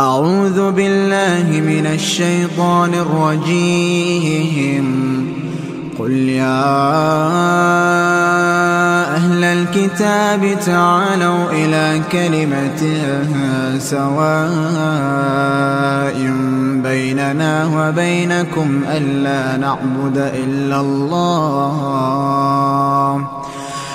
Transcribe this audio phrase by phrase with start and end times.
[0.00, 4.86] أعوذ بالله من الشيطان الرجيم.
[5.98, 6.64] قل يا
[9.16, 12.80] أهل الكتاب تعالوا إلى كلمة
[13.78, 14.58] سواء
[16.88, 22.20] بيننا وبينكم ألا نعبد إلا الله.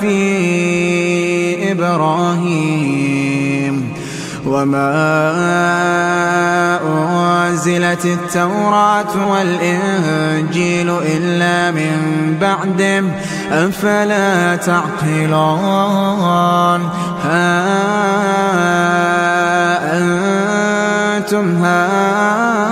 [0.00, 3.22] في إبراهيم
[4.46, 4.92] وما
[7.48, 11.98] أنزلت التوراة والإنجيل إلا من
[12.40, 13.04] بعده
[13.50, 15.20] أفلا تعقلون؟
[17.24, 17.82] ها
[21.22, 22.71] أنتم هؤلاء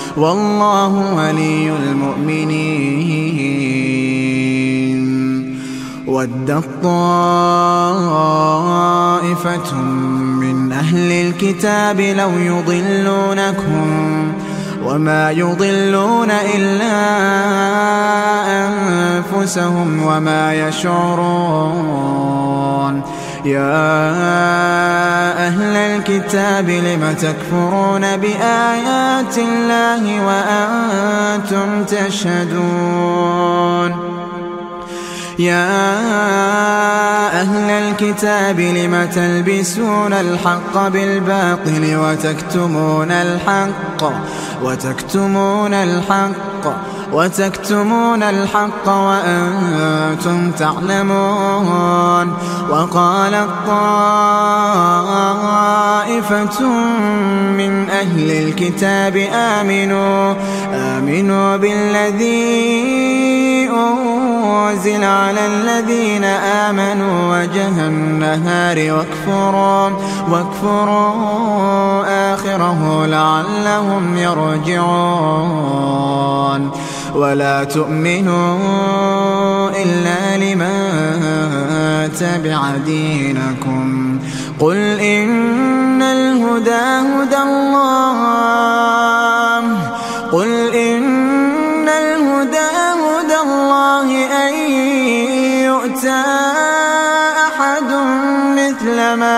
[0.17, 3.11] والله ولي المؤمنين.
[6.07, 8.15] ودت طائفة
[10.41, 13.87] من أهل الكتاب لو يضلونكم
[14.85, 16.97] وما يضلون إلا
[18.67, 22.40] أنفسهم وما يشعرون.
[23.45, 23.87] يا
[25.47, 33.31] أهل الكتاب لم تكفرون بآيات الله وأنتم تشهدون؟
[35.39, 35.91] يا
[37.41, 44.13] أهل الكتاب لم تلبسون الحق بالباطل وتكتمون الحق
[44.63, 46.75] وتكتمون الحق
[47.13, 52.33] وتكتمون الحق وأنتم تعلمون
[52.69, 55.01] وقال طائفة
[57.57, 60.33] من أهل الكتاب آمنوا
[60.73, 63.01] آمنوا بالذي
[63.69, 69.89] أنزل على الذين آمنوا وجه النهار واكفروا
[70.29, 71.13] واكفروا
[72.33, 75.71] آخره لعلهم يرجعون.
[77.15, 78.59] ولا تؤمنوا
[79.69, 80.81] إلا لمن
[82.19, 84.19] تبع دينكم.
[84.59, 88.71] قل إن الهدى هدى الله.
[90.31, 92.69] قل إن الهدى
[93.03, 94.07] هدى الله
[94.47, 94.53] أن
[95.65, 96.23] يؤتى
[97.47, 97.91] أحد
[98.55, 99.37] مثل ما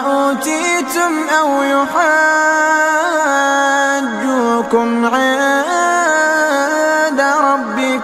[0.00, 2.39] أوتيتم أو يحاجوكم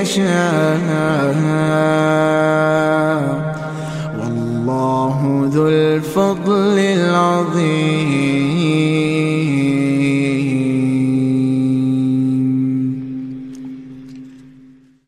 [0.00, 1.34] يشاء.
[4.20, 8.28] والله ذو الفضل العظيم.